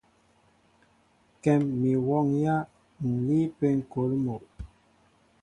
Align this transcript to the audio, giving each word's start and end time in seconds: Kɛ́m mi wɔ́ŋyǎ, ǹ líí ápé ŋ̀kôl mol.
Kɛ́m 1.41 1.61
mi 1.81 1.91
wɔ́ŋyǎ, 2.07 2.55
ǹ 3.03 3.07
líí 3.25 3.43
ápé 3.51 3.67
ŋ̀kôl 3.79 4.11
mol. 4.23 4.43